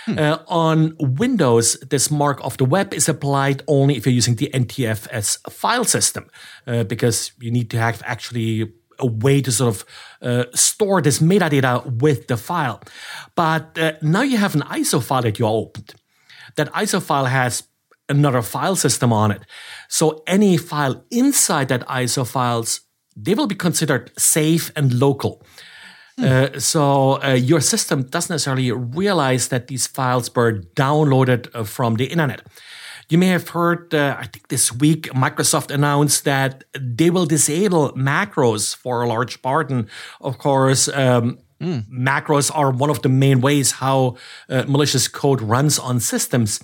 Hmm. 0.05 0.19
Uh, 0.19 0.37
on 0.47 0.95
Windows, 0.99 1.77
this 1.89 2.11
mark 2.11 2.39
of 2.43 2.57
the 2.57 2.65
web 2.65 2.93
is 2.93 3.07
applied 3.07 3.63
only 3.67 3.95
if 3.95 4.05
you're 4.05 4.13
using 4.13 4.35
the 4.35 4.49
NTFS 4.53 5.49
file 5.51 5.85
system, 5.85 6.29
uh, 6.67 6.83
because 6.83 7.31
you 7.39 7.51
need 7.51 7.69
to 7.71 7.77
have 7.77 8.01
actually 8.05 8.73
a 8.99 9.05
way 9.05 9.41
to 9.41 9.51
sort 9.51 9.75
of 9.75 9.85
uh, 10.21 10.45
store 10.53 11.01
this 11.01 11.19
metadata 11.19 11.85
with 12.01 12.27
the 12.27 12.37
file. 12.37 12.81
But 13.35 13.77
uh, 13.77 13.93
now 14.01 14.21
you 14.21 14.37
have 14.37 14.55
an 14.55 14.61
ISO 14.61 15.01
file 15.01 15.21
that 15.23 15.39
you 15.39 15.45
opened. 15.45 15.95
That 16.55 16.71
ISO 16.73 17.01
file 17.01 17.25
has 17.25 17.63
another 18.09 18.41
file 18.41 18.75
system 18.75 19.13
on 19.13 19.31
it. 19.31 19.41
So 19.87 20.23
any 20.27 20.57
file 20.57 21.03
inside 21.09 21.69
that 21.69 21.87
ISO 21.87 22.27
files, 22.27 22.81
they 23.15 23.33
will 23.33 23.47
be 23.47 23.55
considered 23.55 24.11
safe 24.17 24.71
and 24.75 24.93
local. 24.93 25.45
Uh, 26.21 26.59
so 26.59 27.21
uh, 27.23 27.33
your 27.33 27.59
system 27.59 28.03
doesn't 28.03 28.33
necessarily 28.33 28.71
realize 28.71 29.47
that 29.47 29.67
these 29.67 29.87
files 29.87 30.33
were 30.35 30.53
downloaded 30.75 31.49
uh, 31.55 31.63
from 31.63 31.95
the 31.95 32.05
internet. 32.05 32.41
You 33.09 33.17
may 33.17 33.27
have 33.27 33.49
heard, 33.49 33.93
uh, 33.93 34.15
I 34.17 34.27
think 34.27 34.47
this 34.47 34.71
week, 34.71 35.09
Microsoft 35.13 35.71
announced 35.71 36.23
that 36.25 36.63
they 36.79 37.09
will 37.09 37.25
disable 37.25 37.91
macros 37.93 38.75
for 38.75 39.01
a 39.01 39.07
large 39.07 39.41
part. 39.41 39.69
And 39.69 39.89
of 40.21 40.37
course, 40.37 40.87
um, 40.87 41.39
mm. 41.61 41.83
macros 41.89 42.51
are 42.55 42.71
one 42.71 42.89
of 42.89 43.01
the 43.01 43.09
main 43.09 43.41
ways 43.41 43.73
how 43.73 44.17
uh, 44.49 44.63
malicious 44.67 45.07
code 45.07 45.41
runs 45.41 45.79
on 45.79 45.99
systems. 45.99 46.61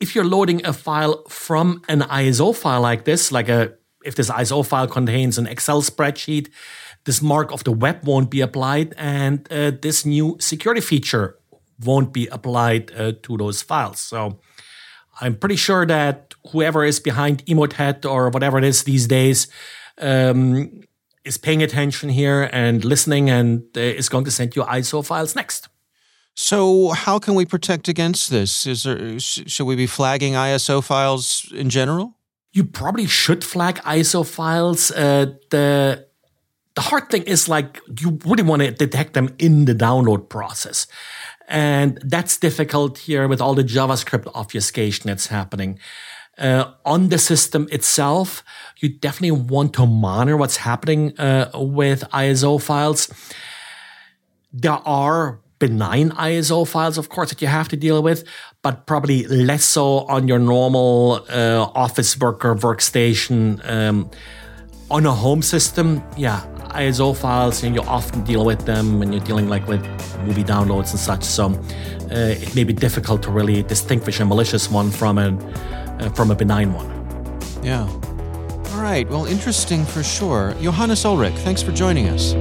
If 0.00 0.14
you're 0.14 0.24
loading 0.24 0.64
a 0.66 0.72
file 0.72 1.24
from 1.28 1.82
an 1.88 2.00
ISO 2.02 2.54
file 2.54 2.82
like 2.82 3.04
this, 3.04 3.32
like 3.32 3.48
a 3.48 3.72
if 4.04 4.14
this 4.14 4.30
ISO 4.30 4.64
file 4.64 4.86
contains 4.86 5.36
an 5.36 5.48
Excel 5.48 5.82
spreadsheet, 5.82 6.48
this 7.06 7.22
mark 7.22 7.52
of 7.52 7.64
the 7.64 7.72
web 7.72 8.04
won't 8.04 8.30
be 8.30 8.40
applied, 8.42 8.94
and 8.98 9.50
uh, 9.50 9.70
this 9.80 10.04
new 10.04 10.36
security 10.38 10.80
feature 10.80 11.38
won't 11.82 12.12
be 12.12 12.26
applied 12.26 12.92
uh, 12.92 13.12
to 13.22 13.36
those 13.36 13.62
files. 13.62 14.00
So 14.00 14.40
I'm 15.20 15.36
pretty 15.36 15.56
sure 15.56 15.86
that 15.86 16.34
whoever 16.52 16.84
is 16.84 17.00
behind 17.00 17.44
Emotet 17.46 18.04
or 18.04 18.28
whatever 18.30 18.58
it 18.58 18.64
is 18.64 18.84
these 18.84 19.06
days 19.06 19.46
um, 19.98 20.82
is 21.24 21.38
paying 21.38 21.62
attention 21.62 22.08
here 22.08 22.50
and 22.52 22.84
listening 22.84 23.30
and 23.30 23.62
uh, 23.76 23.80
is 23.80 24.08
going 24.08 24.24
to 24.24 24.30
send 24.30 24.56
you 24.56 24.62
ISO 24.62 25.04
files 25.04 25.34
next. 25.34 25.68
So, 26.34 26.90
how 26.90 27.18
can 27.18 27.34
we 27.34 27.46
protect 27.46 27.88
against 27.88 28.30
this? 28.30 28.66
Is 28.66 28.82
there 28.82 29.18
sh- 29.18 29.44
should 29.46 29.64
we 29.64 29.74
be 29.74 29.86
flagging 29.86 30.34
ISO 30.34 30.84
files 30.84 31.50
in 31.54 31.70
general? 31.70 32.18
You 32.52 32.64
probably 32.64 33.06
should 33.06 33.42
flag 33.42 33.76
ISO 33.76 34.26
files. 34.26 34.90
Uh, 34.90 35.32
the 35.50 36.05
the 36.76 36.82
hard 36.82 37.10
thing 37.10 37.22
is 37.22 37.48
like 37.48 37.80
you 37.98 38.18
really 38.24 38.42
want 38.42 38.62
to 38.62 38.70
detect 38.70 39.14
them 39.14 39.34
in 39.38 39.64
the 39.64 39.74
download 39.74 40.28
process. 40.28 40.86
And 41.48 41.98
that's 42.02 42.36
difficult 42.36 42.98
here 42.98 43.26
with 43.28 43.40
all 43.40 43.54
the 43.54 43.64
JavaScript 43.64 44.30
obfuscation 44.34 45.08
that's 45.08 45.28
happening. 45.28 45.78
Uh, 46.38 46.72
on 46.84 47.08
the 47.08 47.18
system 47.18 47.66
itself, 47.72 48.44
you 48.78 48.90
definitely 48.90 49.30
want 49.30 49.72
to 49.74 49.86
monitor 49.86 50.36
what's 50.36 50.58
happening 50.58 51.18
uh, 51.18 51.50
with 51.54 52.02
ISO 52.12 52.60
files. 52.60 53.08
There 54.52 54.72
are 54.72 55.40
benign 55.58 56.10
ISO 56.10 56.68
files, 56.68 56.98
of 56.98 57.08
course, 57.08 57.30
that 57.30 57.40
you 57.40 57.48
have 57.48 57.68
to 57.68 57.76
deal 57.76 58.02
with, 58.02 58.24
but 58.60 58.86
probably 58.86 59.24
less 59.28 59.64
so 59.64 60.00
on 60.08 60.28
your 60.28 60.38
normal 60.38 61.24
uh, 61.30 61.70
office 61.74 62.18
worker 62.18 62.54
workstation. 62.54 63.66
Um, 63.66 64.10
on 64.90 65.06
a 65.06 65.12
home 65.12 65.42
system, 65.42 66.02
yeah, 66.16 66.42
ISO 66.70 67.16
files, 67.16 67.62
and 67.62 67.74
you 67.74 67.82
often 67.82 68.22
deal 68.24 68.44
with 68.44 68.64
them 68.66 68.98
when 68.98 69.12
you're 69.12 69.24
dealing 69.24 69.48
like 69.48 69.66
with 69.66 69.82
movie 70.24 70.44
downloads 70.44 70.90
and 70.90 71.00
such. 71.00 71.24
So 71.24 71.46
uh, 72.10 72.34
it 72.42 72.54
may 72.54 72.64
be 72.64 72.72
difficult 72.72 73.22
to 73.24 73.30
really 73.30 73.62
distinguish 73.62 74.20
a 74.20 74.24
malicious 74.24 74.70
one 74.70 74.90
from 74.90 75.18
a 75.18 75.36
uh, 76.00 76.10
from 76.10 76.30
a 76.30 76.34
benign 76.34 76.72
one. 76.72 76.88
Yeah. 77.62 77.88
All 78.72 78.82
right. 78.82 79.08
Well, 79.08 79.26
interesting 79.26 79.84
for 79.84 80.02
sure. 80.02 80.54
Johannes 80.60 81.04
Ullrich, 81.04 81.36
thanks 81.38 81.62
for 81.62 81.72
joining 81.72 82.08
us. 82.08 82.34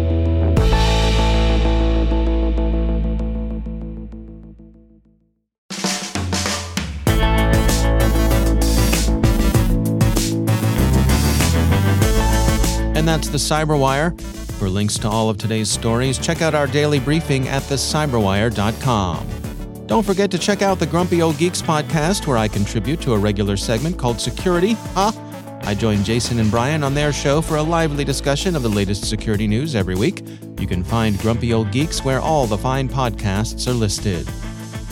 That's 13.16 13.30
the 13.30 13.38
Cyberwire. 13.38 14.20
For 14.60 14.68
links 14.68 15.00
to 15.00 15.08
all 15.08 15.30
of 15.30 15.38
today's 15.38 15.70
stories, 15.70 16.18
check 16.18 16.42
out 16.42 16.54
our 16.54 16.68
daily 16.68 17.00
briefing 17.00 17.48
at 17.48 17.62
thecyberwire.com. 17.64 19.88
Don't 19.88 20.06
forget 20.06 20.30
to 20.32 20.38
check 20.38 20.62
out 20.62 20.80
the 20.80 20.86
Grumpy 20.86 21.22
Old 21.22 21.38
Geeks 21.38 21.62
podcast, 21.62 22.28
where 22.28 22.36
I 22.36 22.50
contribute 22.50 23.00
to 23.02 23.14
a 23.14 23.18
regular 23.18 23.56
segment 23.56 23.98
called 23.98 24.20
Security. 24.20 24.74
Huh? 24.94 25.14
I 25.62 25.76
join 25.76 26.04
Jason 26.04 26.40
and 26.40 26.52
Brian 26.52 26.84
on 26.84 26.94
their 26.94 27.14
show 27.14 27.42
for 27.42 27.56
a 27.56 27.64
lively 27.64 28.04
discussion 28.04 28.54
of 28.54 28.64
the 28.64 28.70
latest 28.70 29.10
security 29.10 29.48
news 29.48 29.76
every 29.76 29.96
week. 29.96 30.22
You 30.60 30.68
can 30.68 30.84
find 30.84 31.18
Grumpy 31.20 31.54
Old 31.54 31.72
Geeks 31.72 32.04
where 32.04 32.20
all 32.20 32.48
the 32.48 32.58
fine 32.58 32.90
podcasts 32.90 33.66
are 33.66 33.74
listed. 33.74 34.28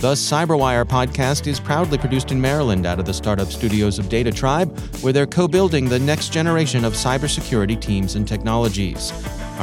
The 0.04 0.16
Cyberwire 0.16 0.84
podcast 0.84 1.48
is 1.48 1.62
proudly 1.62 1.98
produced 1.98 2.34
in 2.34 2.42
Maryland 2.42 2.86
out 2.86 3.00
of 3.00 3.06
the 3.06 3.14
startup 3.14 3.48
studios 3.48 4.00
of 4.00 4.10
Data 4.10 4.34
Tribe, 4.34 4.78
where 5.00 5.14
they're 5.14 5.26
co 5.26 5.48
building 5.48 5.88
the 5.88 5.98
next 5.98 6.34
generation 6.34 6.84
of 6.84 6.92
cybersecurity 6.92 7.80
teams 7.80 8.16
and 8.16 8.28
technologies. 8.28 9.14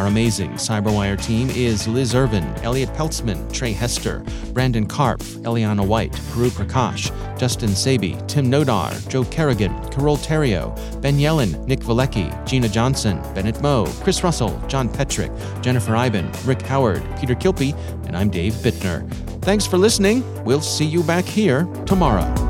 Our 0.01 0.07
amazing 0.07 0.53
Cyberwire 0.53 1.23
team 1.23 1.51
is 1.51 1.87
Liz 1.87 2.15
Irvin, 2.15 2.43
Elliot 2.63 2.89
Peltzman, 2.95 3.53
Trey 3.53 3.73
Hester, 3.73 4.25
Brandon 4.55 4.89
Karpf, 4.89 5.43
Eliana 5.43 5.87
White, 5.87 6.13
Puru 6.33 6.49
Prakash, 6.49 7.11
Justin 7.39 7.69
Sabi, 7.69 8.17
Tim 8.27 8.51
Nodar, 8.51 9.07
Joe 9.11 9.25
Carrigan, 9.25 9.75
Carole 9.91 10.17
Theriault, 10.17 11.03
Ben 11.03 11.19
Yelin, 11.19 11.67
Nick 11.67 11.81
Valecki, 11.81 12.33
Gina 12.47 12.67
Johnson, 12.67 13.21
Bennett 13.35 13.61
Moe, 13.61 13.85
Chris 14.01 14.25
Russell, 14.25 14.59
John 14.69 14.89
Petrick, 14.89 15.31
Jennifer 15.61 15.95
Eiben, 15.95 16.33
Rick 16.47 16.63
Howard, 16.63 17.03
Peter 17.19 17.35
Kilpe, 17.35 17.77
and 18.07 18.17
I'm 18.17 18.31
Dave 18.31 18.55
Bittner. 18.55 19.07
Thanks 19.43 19.67
for 19.67 19.77
listening. 19.77 20.25
We'll 20.45 20.63
see 20.63 20.87
you 20.87 21.03
back 21.03 21.27
here 21.27 21.65
tomorrow. 21.85 22.50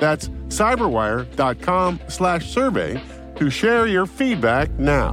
That's 0.00 0.28
cyberwire.com 0.48 2.00
slash 2.08 2.50
survey 2.50 3.00
to 3.36 3.50
share 3.50 3.86
your 3.86 4.06
feedback 4.06 4.70
now. 4.78 5.10